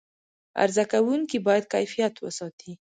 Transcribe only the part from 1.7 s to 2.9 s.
کیفیت وساتي.